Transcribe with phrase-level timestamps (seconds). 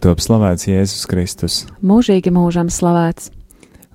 [0.00, 1.60] top slavēts Jēzus Kristus.
[1.84, 3.30] Mūžīgi mūžam slavēts.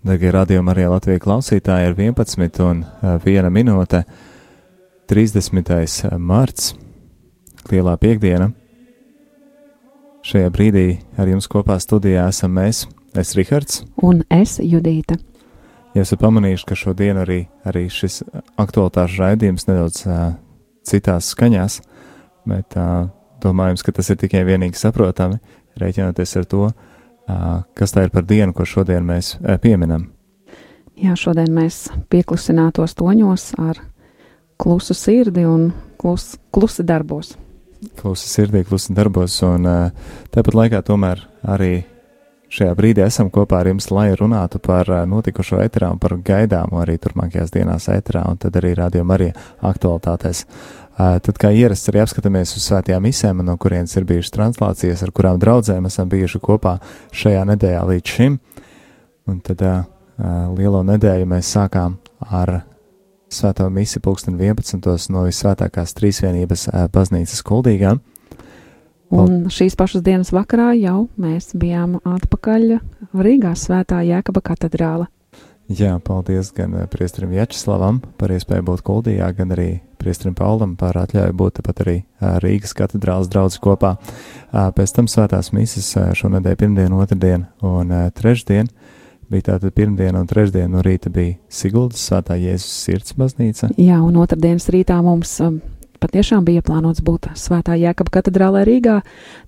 [0.06, 4.04] Darbie radījumi arī Latvijas klausītāji ir 11 un 1 minūte
[5.10, 6.12] 30.
[6.22, 6.76] marts,
[7.72, 8.52] lielā piekdiena.
[10.26, 10.86] Šajā brīdī
[11.18, 12.86] ar jums kopā studijā esam mēs,
[13.18, 13.82] es Rihards.
[14.02, 15.18] Un es Judīta.
[15.96, 18.22] Ja esat pamanījuši, ka šodien arī, arī šis
[18.62, 20.34] aktualitāšu raidījums nedaudz uh,
[20.86, 21.78] citās skaņās,
[22.50, 23.08] bet uh,
[23.46, 25.40] domājams, ka tas ir tikai vienīgi saprotami,
[25.82, 26.68] rēķinoties ar to,
[27.78, 30.12] kas tā ir par dienu, ko šodien mēs pieminam.
[30.96, 33.82] Jā, šodien mēs pieklusinātos toņos ar
[34.62, 37.34] klusu sirdi un klus, klusi darbos.
[38.00, 39.68] Klusi sirdī, klusi darbos, un
[40.34, 41.84] tāpat laikā tomēr arī
[42.56, 46.96] šajā brīdī esam kopā ar jums, lai runātu par notikušo eterā un par gaidāmo arī
[47.02, 49.32] turpmākajās dienās eterā, un tad arī rādījuma arī
[49.66, 50.46] aktualitātēs.
[50.96, 55.42] Tad, kā ierasts, arī apskatāmies uz svētajām misēm, no kurienes ir bijušas translācijas, ar kurām
[55.42, 56.78] draudzēm esam bijuši kopā
[57.12, 58.38] šajā nedēļā līdz šim.
[59.28, 59.82] Un tad uh,
[60.56, 62.62] lielo nedēļu mēs sākām ar
[63.28, 65.10] svēto misiju pulksten 11.
[65.12, 68.00] no visvētākās trīsvienības baznīcas kuldīgām.
[69.16, 72.80] Un šīs pašas dienas vakarā jau mēs bijām atpakaļ
[73.14, 75.10] Rīgā svētā Jēkaba katedrāla.
[75.66, 81.34] Jā, paldies gan priestrim Vjačeslavam par iespēju būt Kuldijā, gan arī priestrim Paulam par atļauju
[81.34, 81.96] būt pat arī
[82.44, 83.96] Rīgas katedrālas draudz kopā.
[84.54, 85.90] Pēc tam svētās mises
[86.22, 88.70] šonadēļ pirmdien, otrdien un trešdien
[89.34, 93.72] bija tātad pirmdiena un trešdiena no rīta bija Siguldas svētā Jēzus sirds baznīca.
[93.82, 95.40] Jā, un otrdienas rītā mums
[96.06, 99.00] patiešām bija plānots būt Svētā Jēkaba katedrālē Rīgā,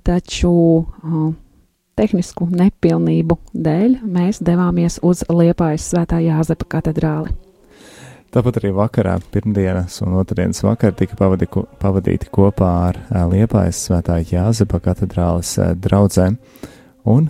[0.07, 0.49] taču
[0.81, 1.27] uh,
[1.97, 7.33] tehnisku nepilnību dēļ mēs devāmies uz Liepājas Svētā Jāzepa katedrāli.
[8.33, 11.47] Tāpat arī vakarā, pirmdienas un otrdienas vakarā tika pavadi,
[11.81, 12.99] pavadīti kopā ar
[13.31, 16.35] Liepājas Svētā Jāzepa katedrāles draugiem,
[17.07, 17.29] un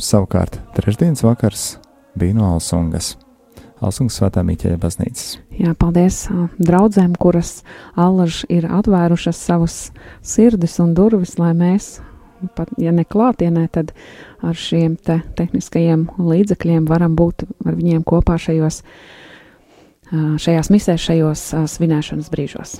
[0.00, 1.66] savukārt trešdienas vakars
[2.18, 3.14] bija no Alsungas.
[3.82, 5.26] Alsungas svētā Mīķeļa baznīcas.
[5.58, 6.24] Jā, paldies
[6.62, 7.60] draudzēm, kuras
[7.98, 9.76] allaž ir atvērušas savus
[10.22, 11.96] sirdis un durvis, lai mēs,
[12.56, 13.92] pat ja ne klātienē, tad
[14.42, 18.82] ar šiem te tehniskajiem līdzekļiem varam būt ar viņiem kopā šajos,
[20.12, 21.44] šajās misēs, šajos
[21.74, 22.76] svinēšanas brīžos.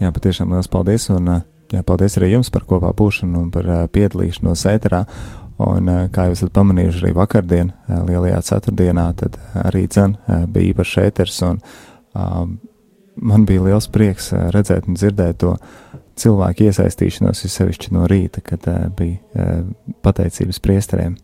[0.00, 1.28] Jā, patiešām liels paldies, un
[1.72, 5.04] jā, paldies arī jums par kopā būšanu un par piedalīšanos ēterā.
[5.60, 7.74] Un, kā jūs esat pamanījuši arī vakardien,
[8.08, 10.14] lielajā ceturtdienā, tad arī dzen
[10.48, 11.58] bija īpašs ēters, un
[12.16, 12.54] um,
[13.20, 15.52] man bija liels prieks redzēt un dzirdēt to
[16.20, 19.64] cilvēku iesaistīšanos, jo sevišķi no rīta, kad uh, bija uh,
[20.04, 21.16] pateicības priesteriem.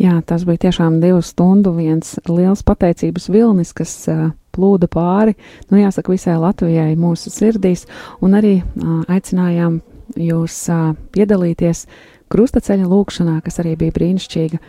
[0.00, 5.36] Jā, tas bija tiešām divu stundu viens liels pateicības vilnis, kas uh, plūda pāri,
[5.70, 7.88] nu jāsaka, visai Latvijai mūsu sirdīs,
[8.22, 9.80] un arī uh, aicinājām
[10.20, 12.02] jūs uh, piedalīties uh,
[12.34, 14.60] krustaceļa lūkšanā, kas arī bija brīnišķīga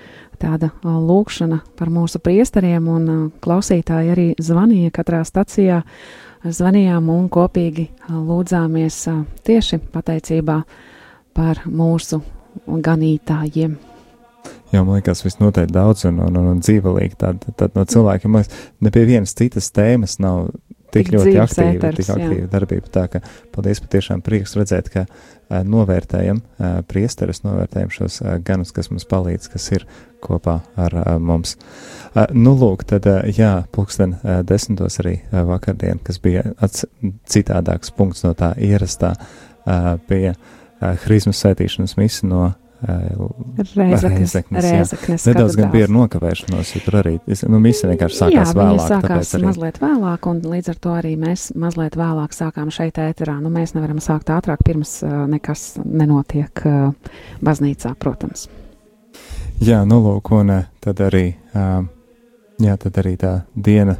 [0.42, 3.08] tāda lūkšana par mūsu priesteriem, un
[3.44, 5.82] klausītāji arī zvanīja katrā stacijā,
[6.46, 9.02] zvanījām un kopīgi lūdzāmies
[9.46, 10.62] tieši pateicībā
[11.36, 12.22] par mūsu
[12.66, 13.76] ganītājiem.
[14.74, 17.18] Jā, man liekas, viss noteikti daudz un, un, un, un dzīvelīgi.
[17.22, 18.46] Tad, tad no cilvēkiem man
[18.84, 20.50] ne pie vienas citas tēmas nav
[20.96, 22.92] tik, ļoti aktīva, ēters, tik aktīva darbība.
[22.94, 23.22] Tā ka
[23.56, 29.08] paldies patiešām prieks redzēt, ka uh, novērtējam uh, priesteres, novērtējam šos uh, ganus, kas mums
[29.12, 29.88] palīdz, kas ir
[30.26, 31.56] kopā ar uh, mums.
[32.14, 36.48] Uh, nu, lūk, tad, uh, jā, pulksten uh, desmitos arī uh, vakardien, kas bija
[37.30, 42.46] citādāks punkts no tā ierastā, uh, bija uh, Hrismas svētīšanas misa no
[42.86, 47.16] Reizeknes, Reizeknes Nedaudz gan bija nokavēšanos, jo tur arī,
[47.50, 48.84] nu, misija vienkārši sākās Jā, vēlāk.
[48.84, 49.48] Jā, sākās arī...
[49.50, 53.40] mazliet vēlāk, un līdz ar to arī mēs mazliet vēlāk sākām šeit ēterā.
[53.42, 55.00] Nu, mēs nevaram sākt ātrāk, pirms
[55.32, 56.66] nekas nenotiek
[57.46, 58.48] baznīcā, protams.
[59.64, 61.30] Jā, nu, lūk, un tad arī.
[61.56, 61.86] Uh,
[62.56, 63.98] Jā, tad arī tā diena,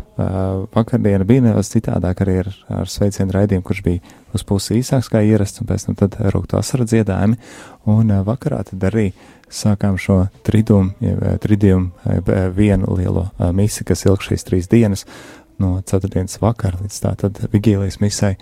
[0.72, 5.20] vakardiena bija nedaudz citādāk arī ar, ar sveicienu raidījumu, kurš bija uz pusi īsāks kā
[5.28, 7.36] ierasts, un pēc tam tad rūktu asara dziedājumi,
[7.92, 9.10] un vakarā tad arī
[9.52, 10.96] sākām šo tridumu,
[11.44, 11.92] tridumu
[12.56, 15.04] vienu lielo misi, kas ilg šīs trīs dienas,
[15.60, 18.38] no ceturtdienas vakara līdz tā tad vigīlijas misai,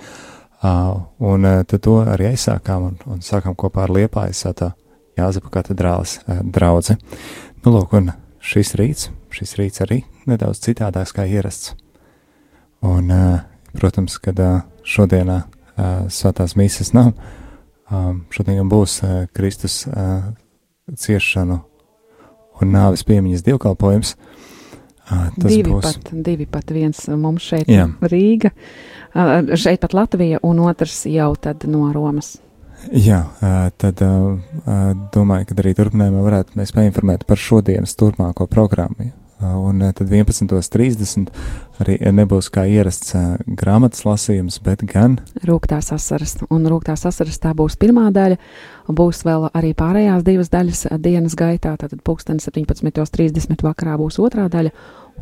[0.61, 4.75] un tad to arī aizsākām un, un sākām kopā ar Liepājas tā
[5.17, 6.19] Jāzepa katedrāles
[6.53, 6.99] draudze.
[7.65, 11.73] Nu, lūk, un šis rīts, šis rīts arī nedaudz citādāks kā ierasts.
[12.83, 13.11] Un,
[13.73, 14.39] protams, kad
[14.83, 15.43] šodienā
[16.11, 17.13] svētās mīsas nav,
[18.33, 18.99] šodien būs
[19.33, 19.83] Kristus
[20.93, 21.59] ciešanu
[22.61, 24.15] un nāves piemiņas dievkalpojums.
[25.03, 27.89] Tas divi būs pat, divi pat viens mums šeit Jā.
[28.07, 28.53] Rīga,
[29.59, 32.37] šeit pat Latvija un otrs jau tad no Romas.
[32.91, 33.21] Jā,
[33.79, 33.99] tad
[35.15, 39.11] domāju, ka arī turpinājumā varētu mēs painformēt par šodienas turpmāko programmu.
[39.43, 41.29] Un tad 11.30
[41.83, 43.15] arī nebūs kā ierasts
[43.59, 46.37] grāmatas lasījums, bet gan rūktās asaras.
[46.53, 48.39] Un rūktās asaras tā būs pirmā daļa,
[48.87, 51.75] būs vēl arī pārējās divas daļas dienas gaitā.
[51.79, 54.73] Tad pulksten 17.30 vakarā būs otrā daļa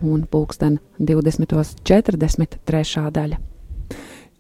[0.02, 3.42] un pulksten 20.40 trešā daļa.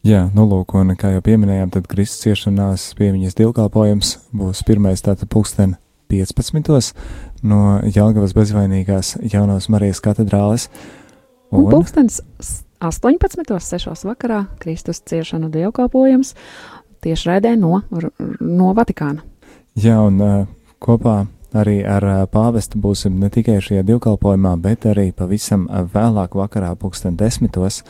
[0.01, 5.29] Jā, nu lūk, un kā jau pieminējām, tad Kristus ciešanās piemiņas dievkalpojums būs pirmais tātad
[5.29, 5.75] pulksten
[6.09, 6.95] 15.
[7.43, 10.69] No Jelgavas bezvainīgās jaunās Marijas katedrāles.
[11.51, 12.21] Un, un pulkstens
[12.81, 13.45] 18.
[13.59, 14.05] 6.
[14.07, 16.35] vakarā Kristus ciešanu dievkalpojums
[17.01, 17.81] tieši raidē no,
[18.39, 19.25] no Vatikāna.
[19.79, 20.47] Jā, un uh,
[20.83, 21.23] kopā
[21.57, 27.17] arī ar uh, pāvestu būsim ne tikai šajā divkalpojumā, bet arī pavisam vēlāk vakarā pulksten
[27.19, 27.81] desmitos,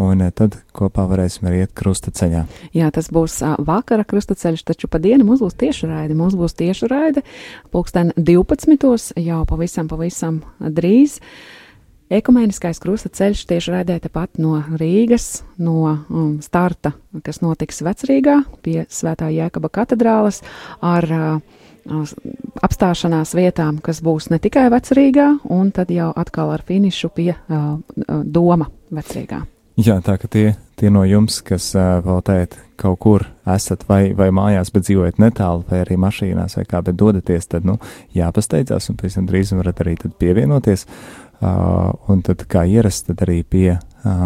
[0.00, 2.44] un eh, tad kopā varēsim arī iet krustaceļā.
[2.76, 6.16] Jā, tas būs vakara krustaceļš, taču pa dienu mums būs tieši raidi.
[6.18, 7.24] Mums būs tieši raidi
[7.74, 9.14] pulksten 12.
[9.20, 11.20] jau pavisam, pavisam drīz.
[12.14, 16.92] Ekumēniskais krustaceļš tieši raidē tepat no Rīgas, no um, starta,
[17.24, 20.42] kas notiks Vecrīgā pie Svētā Jēkaba katedrāles
[20.84, 21.62] ar uh,
[22.64, 27.74] apstāšanās vietām, kas būs ne tikai vecrīgā, un tad jau atkal ar finišu pie uh,
[28.24, 29.42] doma vecrīgā.
[29.74, 33.24] Jā, tā ka tie, tie no jums, kas uh, vēl tēt kaut kur
[33.56, 37.66] esat vai, vai mājās, bet dzīvojat netālu, vai arī mašīnās, vai kā, bet dodaties, tad,
[37.66, 37.74] nu,
[38.14, 43.40] jāpasteidzās, un pēc tam drīz varat arī pievienoties, uh, un tad, kā ierasts, tad arī
[43.42, 43.74] pie,
[44.06, 44.24] uh,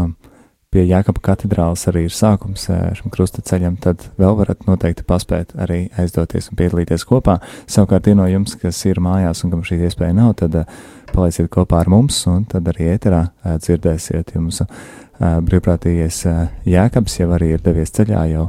[0.69, 5.57] pie Jākapa katedrāles arī ir sākums uh, šim krusta ceļam, tad vēl varat noteikti paspēt
[5.57, 7.41] arī aizdoties un piedalīties kopā.
[7.65, 10.79] Savukārt tie no jums, kas ir mājās un kam šī iespēja nav, tad uh,
[11.17, 14.61] palaiciet kopā ar mums, un tad arī ēterā uh, dzirdēsiet jums.
[14.61, 16.25] Uh, brīvprātīgais
[16.69, 18.49] Jēkabs jau arī ir devies ceļā jau,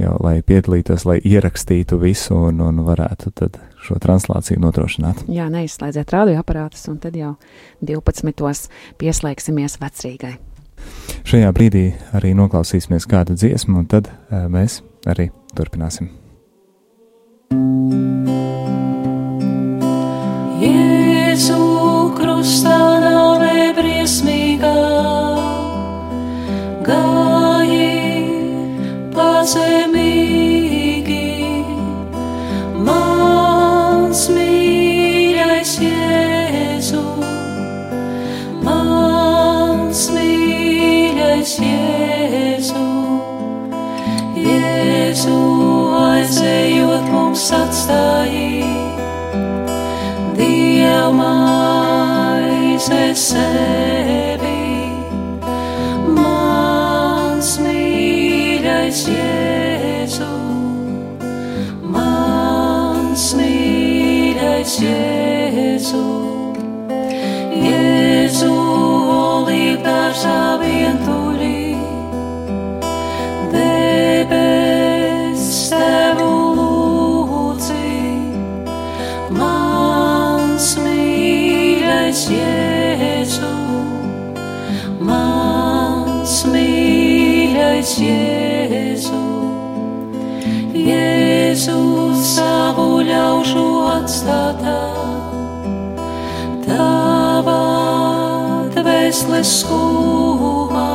[0.00, 5.24] jau lai piedalītos, lai ierakstītu visu un, un varētu tad šo translāciju nodrošināt.
[5.32, 7.34] Jā, neizslēdziet radioaparātus un tad jau
[7.84, 8.70] 12.
[9.00, 10.36] pieslēgsimies vecrīgai.
[11.28, 15.28] Šajā brīdī arī noklausīsimies kādu dziesmu, un tad mēs arī
[15.58, 16.12] turpināsim.
[17.50, 18.27] Jēzu
[26.88, 27.88] gāji
[29.12, 30.68] pazemīgi.
[32.86, 37.02] Mans mīļais Jēzu,
[38.64, 42.86] mans mīļais Jēzu,
[44.48, 45.38] Jēzu
[46.04, 48.64] aizējot mums atstāji,
[50.38, 51.26] Dievmais
[53.02, 53.77] esi.
[64.78, 66.00] Jēzu,
[67.58, 68.50] Jēzu,
[69.10, 71.17] olīvdārzā vientuļī, debes
[94.28, 94.80] atstātā,
[96.66, 97.60] tava
[98.74, 100.88] dvēseles skūmā,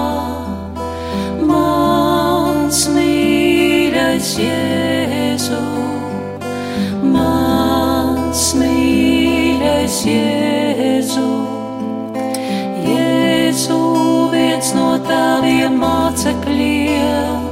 [1.49, 5.61] mans mīļais Jēzu,
[7.15, 11.29] mans mīļais Jēzu.
[12.85, 13.81] Jēzu
[14.35, 17.42] viens no taviem mācekļiem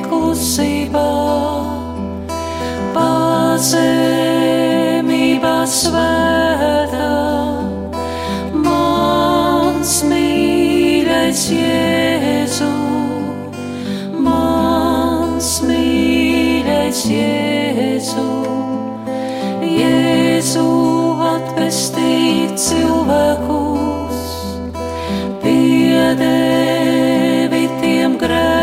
[0.09, 1.11] Klusībā,
[2.97, 4.29] pazemībā
[5.69, 7.13] svētā.
[8.65, 12.73] Mans mīļais Jēzu,
[14.27, 18.29] mans mīļais Jēzu,
[19.79, 20.69] Jēzu
[21.33, 24.21] atpestīt cilvēkus,
[25.45, 26.35] piedevi
[27.83, 28.58] tiem grēkus,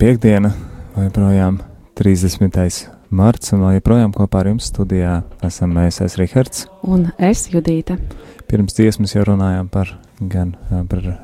[0.00, 0.48] piekdiena,
[0.94, 1.58] vēl joprojām
[1.98, 2.76] 30.
[3.12, 6.64] marts, un vēl joprojām kopā ar jums studijā esam mēs, es Rihards.
[6.88, 7.98] Un es, Judīte.
[8.48, 10.54] Pirms dziesmas jau runājām par gan
[10.88, 11.18] par uh,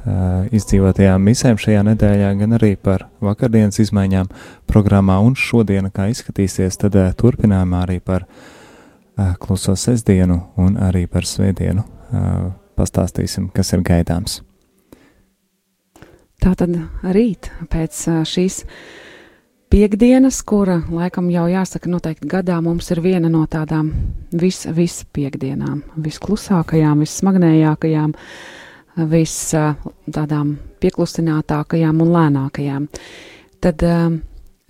[0.57, 4.29] izdzīvotajām misēm šajā nedēļā, gan arī par vakardienas izmaiņām
[4.69, 11.07] programmā, un šodiena, kā izskatīsies, tad uh, turpinājumā arī par uh, kluso sestdienu un arī
[11.09, 11.85] par svētdienu.
[12.07, 14.43] Uh, pastāstīsim, kas ir gaidāms.
[16.47, 18.01] Tā tad rīt pēc
[18.31, 18.61] šīs
[19.67, 23.89] piekdienas, kura laikam jau jāsaka, noteikti gadā mums ir viena no tādām
[24.31, 28.13] vis, vis piekdienām, visklusākajām, vissmagnējākajām,
[29.11, 29.35] vis
[30.15, 30.53] tādām
[30.85, 32.87] pieklusinātākajām un lēnākajām.
[33.67, 33.83] Tad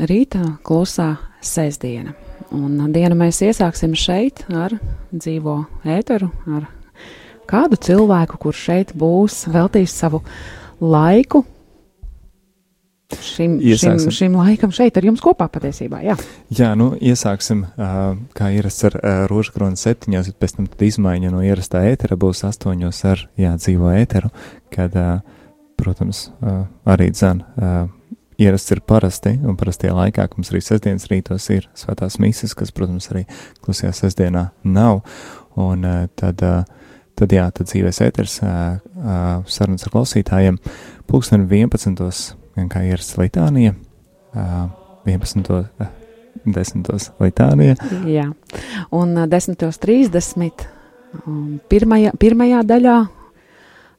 [0.09, 1.11] rīta klusā
[1.45, 2.15] sēsdiena.
[2.57, 4.79] Un dienu mēs iesāksim šeit ar
[5.13, 6.65] dzīvo ēteru, ar
[7.45, 10.23] kādu cilvēku, kurš šeit būs, veltīs savu
[10.81, 11.45] laiku
[13.15, 14.11] šim, šim, Iesāksim.
[14.11, 16.01] šim laikam šeit ar jums kopā patiesībā.
[16.05, 16.17] Jā,
[16.51, 21.43] Jā, nu, iesāksim, uh, kā ierasts ar uh, rožkroni septiņos, bet pēc tam izmaiņa no
[21.47, 24.31] ierastā ētera būs astoņos ar, jā, dzīvo ēteru,
[24.75, 25.21] kad, uh,
[25.79, 27.87] protams, uh, arī dzan, uh,
[28.43, 32.75] ierasts ir parasti, un parastajā laikā, ka mums arī sestdienas rītos ir svētās mises, kas,
[32.75, 33.27] protams, arī
[33.65, 35.05] klusajā sestdienā nav,
[35.55, 38.41] un uh, tad, uh, tad, jā, tad dzīvēs ēters,
[39.49, 40.59] sarunas ar klausītājiem,
[41.09, 42.37] pulksten 11.
[42.73, 43.75] Kā ierasts litānija,
[44.33, 44.67] uh,
[45.07, 45.53] 11.
[45.53, 45.93] Uh,
[46.47, 46.89] 10.
[47.21, 47.77] litānija.
[48.19, 48.31] jā.
[48.95, 50.67] un ā, 10.30.
[51.27, 52.97] um, pirmajā, pirmajā daļā,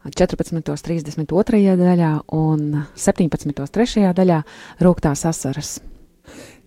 [0.08, 1.76] 14.32.
[1.82, 4.06] daļā un 17.3.
[4.16, 4.42] daļā
[4.86, 5.78] rūktās asaras.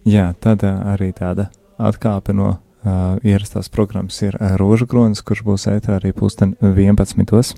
[0.08, 2.54] Jā, tad arī tāda atkāpe no
[2.84, 7.54] uh, ierastās programmas ir Rožu kronis, kurš būs ētrā arī pulksten 11.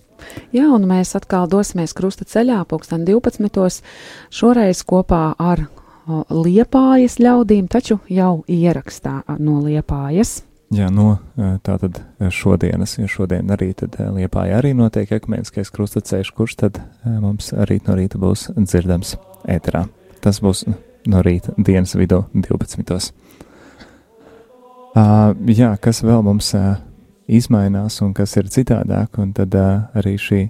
[0.54, 3.82] Jā, un mēs atkal dosimies krusta ceļā, pulksten 12.
[4.30, 5.64] šoreiz kopā ar
[6.06, 10.42] o, liepājas ļaudīm, taču jau ierakstā no liepājas.
[10.72, 11.18] Jā, no
[11.66, 17.52] tātad uh, šodienas, jo šodien arī tad Liepāja arī notiek ekumeniskais krustaceļš, kurš tad mums
[17.68, 19.18] rīt no rīta būs dzirdams
[19.52, 19.84] ēterā.
[20.22, 20.64] Tas būs
[21.10, 23.12] no rīta dienas vidū 12.
[24.92, 26.74] Uh, jā, kas vēl mums uh,
[27.24, 30.42] izmainās un kas ir citādāk, un tad uh, arī šī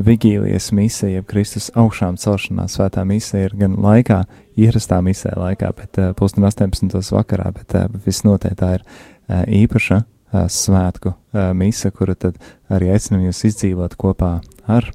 [0.00, 4.22] vigīlijas misija, jeb Kristus augšām celšanās svētā misija ir gan laikā,
[4.56, 6.96] ierastā misija laikā, bet uh, pusdien 18.
[7.12, 12.40] vakarā, bet uh, visnotiek tā ir uh, īpaša uh, svētku uh, mise, kuru tad
[12.72, 14.94] arī aicinam jūs izdzīvot kopā ar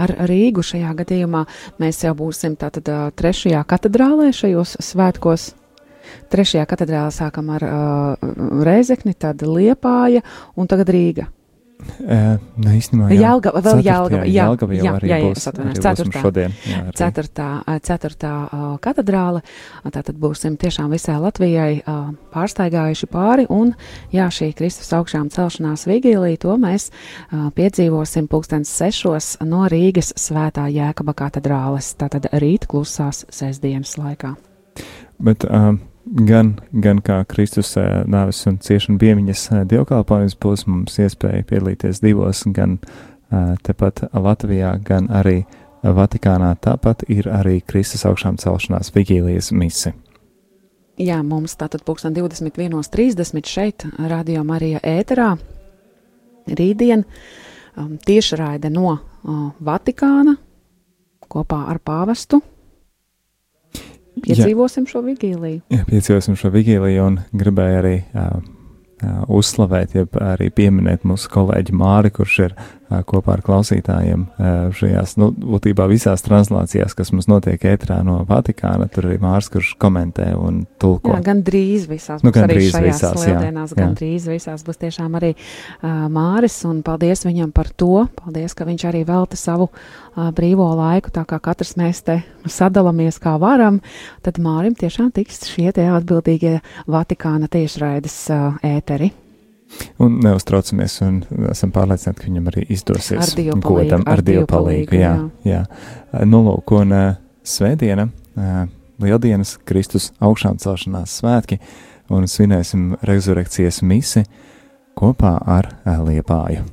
[0.00, 1.42] Ar Rīgu šajā gadījumā
[1.82, 2.86] mēs jau būsim tātad
[3.18, 5.50] trešajā katedrālē šajos svētkos.
[6.30, 8.30] Trešajā katedrālē sākam ar uh,
[8.66, 10.24] Rēzekni, tad Liepāja
[10.56, 11.30] un tagad Rīga.
[11.80, 13.20] Uh, ne, īstenībā, jā.
[13.24, 15.46] Jelgava, vēl Jelgava, jā, Jelgava jau jā, arī jā, jā, būs.
[15.50, 16.22] arī būs ceturtā.
[16.24, 16.54] šodien.
[16.68, 16.94] Jā, arī.
[17.00, 17.48] Ceturtā,
[17.86, 19.42] ceturtā ā, katedrāle.
[19.86, 21.96] Tātad būsim tiešām visai Latvijai ā,
[22.34, 23.46] pārstaigājuši pāri.
[23.52, 23.72] Un
[24.14, 30.68] jā, šī Kristus augšām celšanās vigīlija, to mēs ā, piedzīvosim pulkstens sešos no Rīgas svētā
[30.72, 31.94] Jēkaba katedrāles.
[32.00, 34.36] Tātad rīt klusās sestdienas laikā.
[35.20, 35.80] Bet um,
[36.10, 37.74] gan, gan kā Kristus
[38.10, 42.78] nāves un ciešanu piemiņas dievkalpojums būs mums iespēja piedalīties divos, gan
[43.64, 45.44] tepat Latvijā, gan arī
[45.82, 46.54] Vatikānā.
[46.60, 49.94] Tāpat ir arī Kristus augšām celšanās vigīlijas mise.
[51.00, 55.30] Jā, mums tātad pulksten 21.30 šeit, Radio Marija ēterā.
[56.50, 60.34] Rītdien um, tiešraide no uh, Vatikāna
[61.30, 62.42] kopā ar pāvestu.
[64.24, 65.60] Piedzīvosim šo vigīliju.
[65.72, 71.76] Jā, piedzīvosim šo vigīliju un gribēju arī uh, uh, uzslavēt, jeb arī pieminēt mūsu kolēģi
[71.76, 72.56] Māri, kurš ir
[73.06, 74.26] kopā ar klausītājiem
[74.76, 78.88] šajās, nu, būtībā visās translācijās, kas mums notiek ētrā no Vatikāna.
[78.90, 81.14] Tur arī Mārs, kurš komentē un tulko.
[81.14, 83.78] Jā, gan drīz visās, Nu, būs arī gandrīz šajās visās, jā, lieldienās, jā.
[83.80, 88.66] gan drīz visās būs tiešām arī uh, Māris, un paldies viņam par to, paldies, ka
[88.68, 92.20] viņš arī velta savu uh, brīvo laiku, tā kā katrs mēs te
[92.50, 93.80] sadalāmies kā varam,
[94.26, 96.58] tad Mārim tiešām tiks šie te atbildīgie
[96.90, 99.12] Vatikāna tiešraides uh, ēteri.
[100.02, 101.20] Un neuztraucamies, un
[101.52, 103.20] esam pārliecināti, ka viņam arī izdosies.
[103.22, 104.90] Ar Dievu godam, ar ar Dievu palīgu.
[104.90, 105.12] palīgu, Jā,
[105.46, 106.24] jā.
[106.26, 107.06] Nu, lūk, un uh,
[107.46, 108.64] svētdiena, uh,
[109.02, 111.60] lieldienas, Kristus augšām celšanās svētki,
[112.10, 114.24] un svinēsim rezurekcijas misi
[114.98, 116.66] kopā ar uh, Liepāju.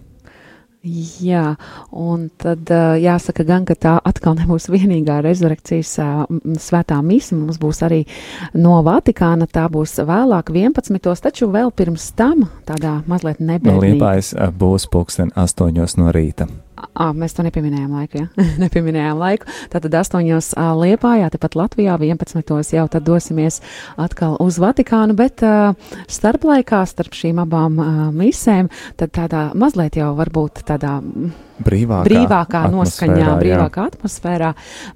[0.88, 1.56] Jā,
[1.92, 2.70] un tad
[3.02, 5.96] jāsaka gan, ka tā atkal nebūs vienīgā rezurekcijas
[6.64, 7.36] svētā misa.
[7.38, 8.04] Mums būs arī
[8.58, 11.12] no Vatikāna, tā būs vēlāk 11.
[11.28, 13.98] taču vēl pirms tam tādā mazliet No nebēdīga.
[13.98, 16.48] Liepājas būs pulksten astoņos no rīta.
[16.78, 18.46] À, mēs to nepieminējām laiku, jā.
[18.64, 19.50] nepieminējām laiku.
[19.74, 20.22] Tātad 8.
[20.78, 22.54] Liepājā, tepat Latvijā 11.
[22.78, 23.60] jau tad dosimies
[23.98, 25.74] atkal uz Vatikānu, bet uh,
[26.12, 31.00] starplaikā starp šīm abām uh, misēm, tad tādā mazliet jau varbūt tādā
[31.58, 33.38] Brīvākā, brīvākā noskaņā, atmosfērā, jā.
[33.42, 34.52] brīvākā atmosfērā.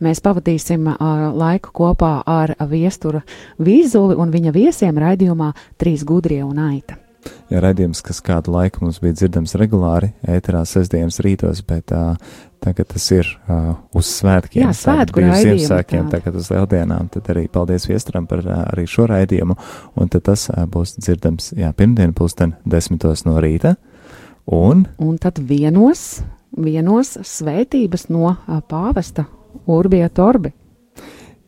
[0.06, 3.24] Mēs pavadīsim uh, laiku kopā ar viesturu
[3.58, 7.02] Vīzuli un viņa viesiem raidījumā Trīs gudrie un aita.
[7.52, 12.16] Jā, raidījums, kas kādu laiku mums bija dzirdams regulāri, ēterā sestdienas rītos, bet uh,
[12.64, 14.64] tagad tas ir uh, uz svētkiem.
[14.64, 19.10] Jā, svētku raidījumi Ziemassvētkiem, tagad uz lieldienām, tad arī paldies Viestram par uh, arī šo
[19.12, 19.58] raidījumu,
[20.00, 23.76] un tad tas uh, būs dzirdams, jā, pirmdien pulsten desmitos no rīta,
[24.48, 26.24] un Un tad vienos,
[26.58, 29.28] vienos svētības no uh, pāvesta
[29.68, 30.56] Urbija Torbi.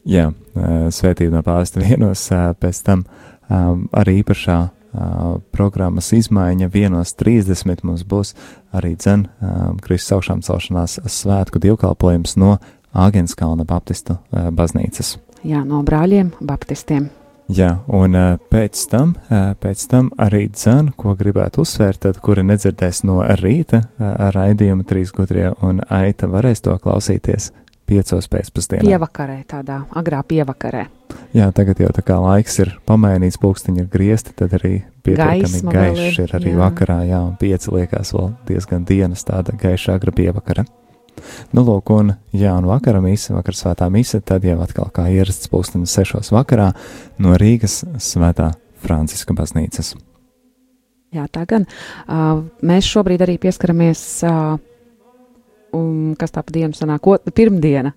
[0.03, 3.05] Jā, ā, svētība no pāvesta vienos, ā, pēc tam
[3.47, 4.59] um, arī īpašā
[4.93, 8.33] uh, programmas izmaiņa vienos 30 mums būs
[8.73, 12.57] arī dzen um, Kristus augšām celšanās svētku dievkalpojums no
[12.93, 15.17] Āgenskalna Baptistu uh, baznīcas.
[15.43, 17.09] Jā, no brāļiem Baptistiem.
[17.51, 22.45] Jā, un uh, pēc tam, uh, pēc tam arī dzēn, ko gribētu uzsvērt, tad, kuri
[22.47, 27.51] nedzirdēs no rīta uh, raidījuma trīs gudrie un aita varēs to klausīties
[27.93, 28.83] piecos pēcpusdienā.
[28.87, 30.87] Pievakarē, tādā agrā pievakarē.
[31.33, 36.21] Jā, tagad jau tā kā laiks ir pamainīts, pulksteņi ir griezti, tad arī pietiekami gaišs
[36.25, 36.59] ir, arī jā.
[36.61, 40.65] vakarā, jā, un pieci liekas vēl diezgan dienas tāda gaiša agra pievakara.
[41.53, 45.51] Nu, lūk, un, jā, un vakara mīsa, vakar svētā mīsa, tad jau atkal kā ierasts
[45.51, 46.71] pulkstenis sešos vakarā
[47.21, 48.51] no Rīgas svētā
[48.83, 49.93] Franciska baznīcas.
[51.13, 51.67] Jā, tā gan.
[52.07, 54.57] Uh, mēs šobrīd arī pieskaramies, uh,
[55.75, 57.93] um, kas tā pa dienu sanāk, ko, pirmdiena.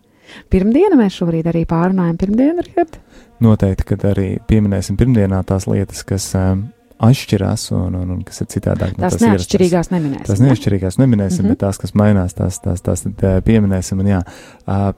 [0.51, 2.99] Pirmdiena mēs šobrīd arī pārunājam pirmdienu, Richard.
[3.45, 6.65] Noteikti, kad arī pieminēsim pirmdienā tās lietas, kas um,
[7.07, 8.97] atšķirās un, un, un kas ir citādāk.
[8.97, 9.29] no Tās ierastās.
[9.29, 10.27] neatšķirīgās neminēsim.
[10.31, 10.51] Tās ne?
[10.51, 11.45] neatšķirīgās neminēsim, mm.
[11.45, 11.55] -hmm.
[11.55, 14.01] bet tās, kas mainās, tās, tās, tās eh, pieminēsim.
[14.01, 14.21] Un, jā,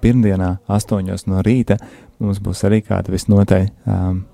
[0.01, 1.79] pirmdienā, astoņos no rīta,
[2.23, 3.71] mums būs arī kāda visnotaļ.
[3.87, 4.27] Um,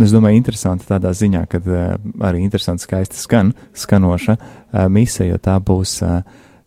[0.00, 1.80] Es domāju, interesanti tādā ziņā, ka uh,
[2.24, 6.22] arī interesanti, skaisti skan, skanoša uh, mise, jo tā būs uh,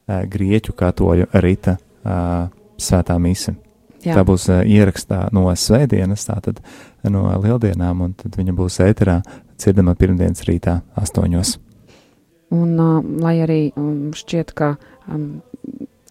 [0.07, 2.47] grieķu katoļu rīta uh,
[2.79, 3.55] svētā mise.
[4.03, 4.17] Jā.
[4.17, 6.59] Tā būs ierakstā no svētdienas, tātad
[7.07, 9.21] no lieldienām, un tad viņa būs ēterā
[9.55, 11.55] dzirdama pirmdienas rītā astoņos.
[12.53, 12.75] Un,
[13.23, 14.73] lai arī um, šķiet, ka
[15.07, 15.41] um,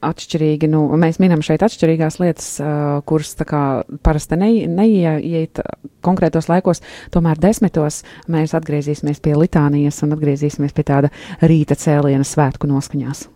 [0.03, 3.61] atšķirīgi, nu, mēs minam šeit atšķirīgās lietas, uh, kuras tā kā
[4.03, 5.61] parasti ne, neieiet
[6.03, 6.83] konkrētos laikos,
[7.15, 8.01] tomēr desmitos
[8.33, 11.13] mēs atgriezīsimies pie litānijas un atgriezīsimies pie tāda
[11.45, 13.29] rīta cēliena svētku noskaņās.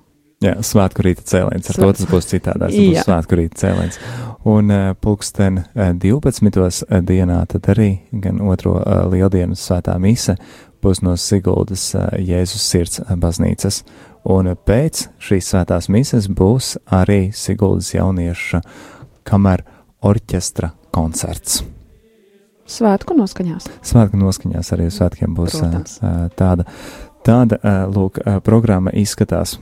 [0.44, 1.70] Jā, svētku rīta cēliens.
[1.70, 2.68] Ar Svē- to tas būs citādāk.
[2.68, 3.96] Tas būs svētku rīta cēliens.
[4.44, 6.84] Un uh, pulksten uh, 12.
[7.08, 8.76] dienā tad arī gan otro
[9.12, 10.36] lieldienu svētā mise
[10.84, 11.88] būs no Siguldas
[12.20, 13.80] Jēzus sirds baznīcas.
[14.28, 18.60] un pēc šīs svētās mises būs arī Siguldas jaunieša
[19.24, 19.64] kamera
[20.02, 21.62] orķestra koncerts.
[22.66, 23.68] Svētku noskaņās.
[23.86, 25.98] Svētku noskaņās arī svētkiem būs Protams.
[26.34, 26.64] tāda,
[27.26, 27.58] tāda
[27.90, 29.56] lūk, programma izskatās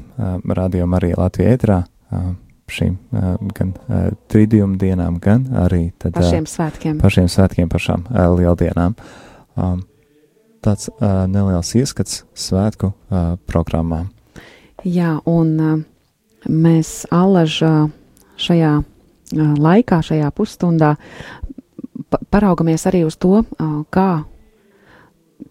[0.45, 1.81] Radio Marija Latvijā ētrā
[2.71, 2.97] šīm
[3.57, 3.73] gan
[4.33, 7.01] tridījuma dienām, gan arī tad, Par ā, šiem svētkiem.
[7.03, 8.07] pašiem svētkiem, pašām
[8.39, 8.97] lieldienām.
[10.65, 10.89] Tāds
[11.29, 12.95] neliels ieskats svētku
[13.49, 14.07] programmā.
[14.85, 15.85] Jā, un
[16.49, 17.89] mēs allažā
[18.41, 18.75] šajā
[19.35, 20.95] laikā, šajā pusstundā
[22.11, 23.43] pa paraugamies arī uz to,
[23.93, 24.25] kā,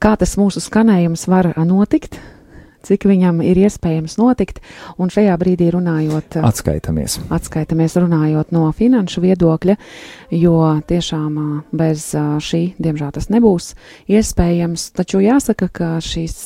[0.01, 2.19] kā tas mūsu skanējums var uh, notikt,
[2.83, 4.59] cik viņam ir iespējams notikt,
[4.99, 6.39] un šajā brīdī runājot.
[6.41, 7.19] uh, Atskaitamies.
[7.31, 9.77] atskaitamies runājot no finanšu viedokļa,
[10.35, 10.57] jo
[10.89, 13.73] tiešām ā, bez šī, diemžēl, tas nebūs
[14.11, 14.91] iespējams.
[14.99, 16.39] Taču jāsaka, ka šīs,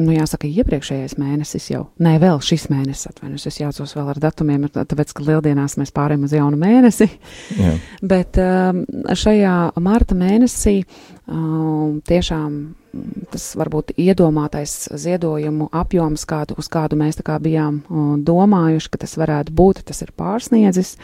[0.00, 4.68] nu, jāsaka, iepriekšējais mēnesis jau, nē, vēl šis mēnesis, atvainojos, es jācos vēl ar datumiem,
[4.72, 7.08] tāpēc, ka lieldienās mēs pārējām uz jaunu mēnesi.
[7.58, 7.74] Jā.
[8.12, 8.84] Bet um,
[9.24, 10.78] šajā marta mēnesī
[11.26, 12.56] um, tiešām
[13.32, 17.80] tas varbūt iedomātais ziedojumu apjoms, kādu, uz kādu mēs kā bijām
[18.26, 20.94] domājuši, ka tas varētu būt, tas ir pārsniedzis.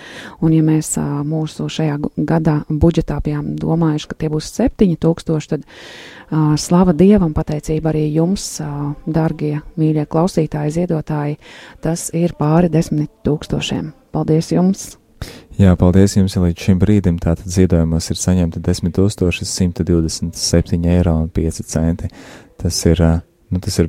[0.44, 0.94] Un ja mēs
[1.28, 1.98] mūsu šajā
[2.28, 5.66] gadā budžetā bijām domājuši, ka tie būs 7000, tad
[6.60, 8.58] slava Dievam, pateicība arī jums,
[9.06, 11.40] dargie, mīļie klausītāji, ziedotāji,
[11.84, 13.92] tas ir pāri desmit tūkstošiem.
[14.12, 14.90] Paldies jums!
[15.58, 18.92] Jā, paldies jums, ja līdz šim brīdim tātad ziedojumos ir saņemta 10
[19.92, 22.08] 127 eiro un 5 centi.
[22.58, 23.00] Tas ir,
[23.50, 23.88] nu, tas ir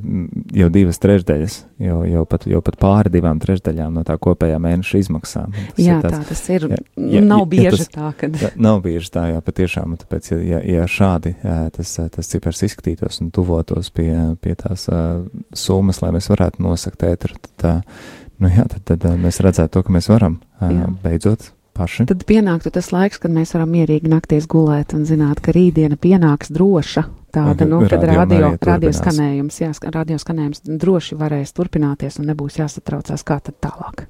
[0.54, 5.00] jau divas trešdaļas, jau, jau, pat, jau pat pāri divām trešdaļām no tā kopējā mēneša
[5.04, 5.54] izmaksām.
[5.76, 6.66] Tas Jā, ir tā tas ir.
[6.70, 6.78] jā,
[7.16, 8.30] jā, Nav ja bieži tas- tā, ka.
[8.42, 9.94] Jā, Nav bieži tā, jā, patiešām.
[10.04, 14.10] Tāpēc, ja, ja, ja šādi ā, tas, tas cipars izskatītos un tuvotos pie,
[14.42, 15.22] pie tās uh,
[15.54, 19.76] summas, lai mēs varētu nosakt ētru, tad, uh, nu, jā, tad, tad uh, mēs redzētu
[19.76, 20.90] to, ka mēs varam uh, Jā.
[21.04, 22.06] beidzot paši.
[22.10, 26.52] Tad pienāktu tas laiks, kad mēs varam mierīgi nakties gulēt un zināt, ka rītdiena pienāks
[26.54, 27.06] droša.
[27.30, 32.58] Tāda, nu, ka kad radio radio, skanējums, jā, radio skanējums droši varēs turpināties un nebūs
[32.58, 34.08] jāsatraucās, kā tad tālāk.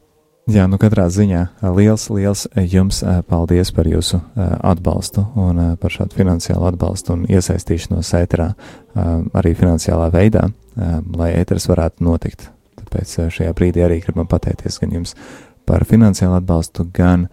[0.50, 6.16] Jā, nu katrā ziņā ā, liels, liels jums paldies par jūsu atbalstu un par šādu
[6.16, 8.48] finansiālu atbalstu un iesaistīšanos ēterā,
[9.36, 10.48] arī finansiālā veidā,
[11.20, 12.48] lai ēteris varētu notikt.
[12.90, 15.14] Tāpēc ā, šajā brīdī arī gribam pateikties gan jums
[15.70, 17.28] par finansiālu atbalstu, gan,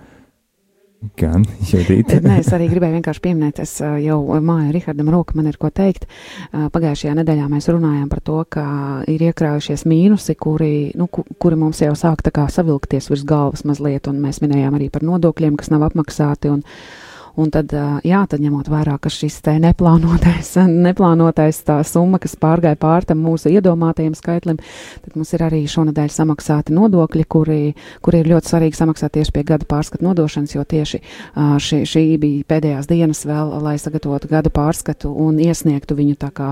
[1.17, 2.11] gan Judīt.
[2.21, 5.71] Nē, es arī gribēju vienkārši pieminēt, es ā, jau māju Rihardam Roku, man ir ko
[5.73, 6.05] teikt.
[6.53, 8.67] Ā, Pagājušajā nedēļā mēs runājām par to, ka
[9.09, 13.65] ir iekrājušies mīnusi, kuri, nu, ku- kuri mums jau sāk tā kā savilkties virs galvas
[13.65, 16.53] mazliet, un mēs minējām arī par nodokļiem, kas nav apmaksāti.
[16.53, 16.61] Un,
[17.37, 17.69] Un tad,
[18.01, 20.55] jā, tad ņemot vērā, ka šis te neplānotais,
[20.87, 24.57] neplānotais tā summa, kas pārgāja pār tam mūsu iedomātajiem skaitlim,
[25.03, 27.59] tad mums ir arī šonadēļ samaksāti nodokļi, kuri,
[28.01, 31.01] kuri ir ļoti svarīgi samaksāt tieši pie gada pārskatu nodošanas, jo tieši
[31.61, 36.49] šī, šī bija pēdējās dienas vēl, lai sagatavotu gada pārskatu un iesniegtu viņu tā kā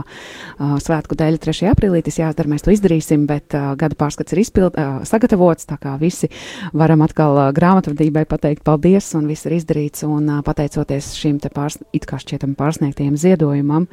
[0.86, 1.65] svētku dēļ 3.
[1.71, 2.04] aprīlī.
[2.06, 4.78] Tas jāizdara, mēs to izdarīsim, bet gada pārskats ir izpild,
[5.10, 6.30] sagatavots, tā kā visi
[6.78, 10.39] varam atkal grāmatvedībai pateikt paldies, un viss ir izdarīts, un ā,
[10.76, 13.88] pateicoties šim pārs, it kā šķietam pārsniegtiem ziedojumam,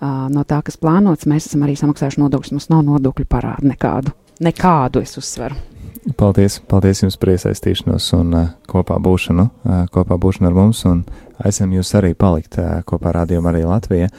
[0.00, 4.12] ā, no tā, kas plānots, mēs esam arī samaksājuši nodokļus, mums nav nodokļu parādu nekādu.
[4.40, 5.56] Nekādu es uzsveru.
[6.16, 10.84] Paldies, paldies jums par iesaistīšanos un uh, kopā būšanu, uh, kopā būšanu ar mums,
[11.42, 14.10] aicinām jūs arī palikt uh, kopā ar Radio Mariju Latviju.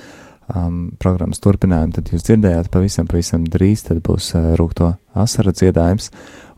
[0.47, 6.07] Um, programmas turpinājumu, tad jūs dzirdējāt pavisam, pavisam drīz, tad būs uh, rūkto asara dziedājums,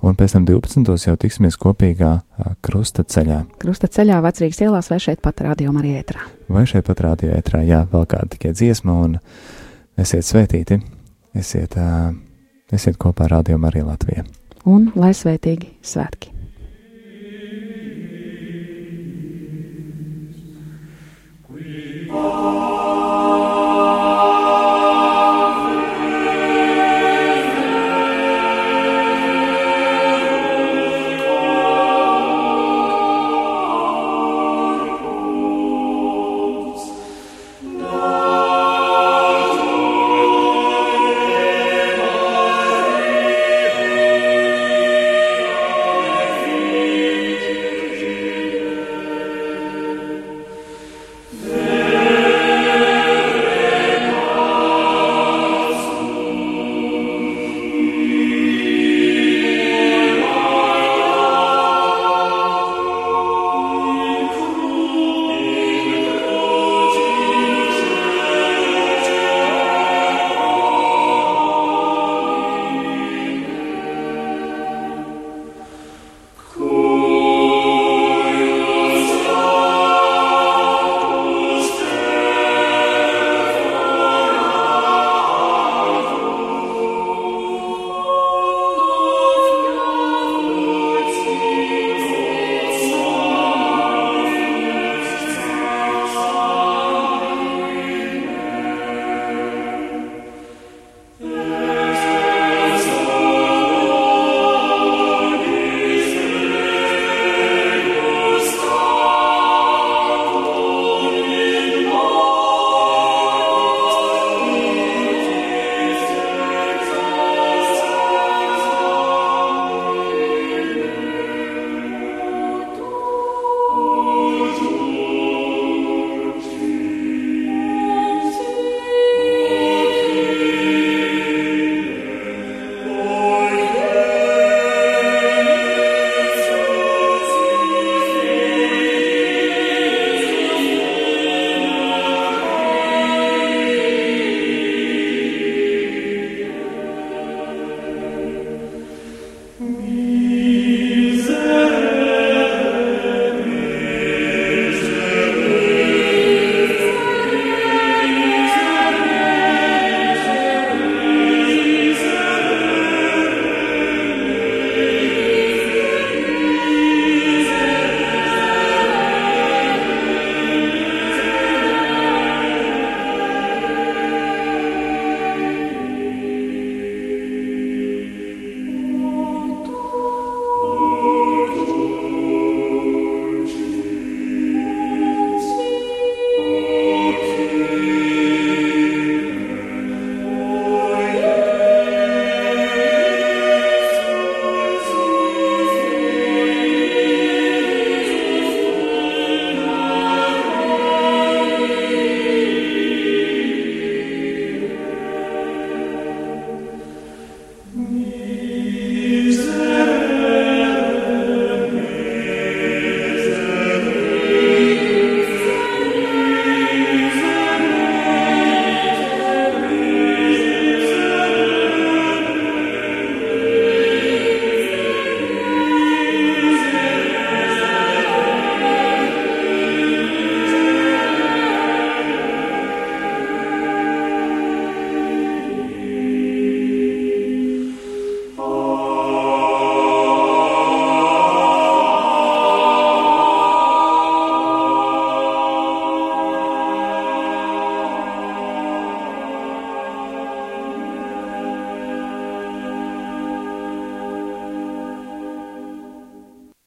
[0.06, 0.96] un pēc tam 12.
[1.08, 2.14] jau tiksimies kopīgā
[2.66, 3.42] krusta ceļā.
[3.62, 6.26] Krusta ceļā vecrīgas ielās vai šeit pat rādījumā arī ētrā.
[6.50, 9.20] Vai šeit pat radio ētrā, jā, vēl kāda tikai dziesma, un
[10.00, 10.80] esiet svētīti,
[11.38, 12.10] esiet, uh,
[12.74, 14.28] esiet kopā ar Radio Mariju Latviju.
[14.70, 16.39] Un lai svētīgi svētki!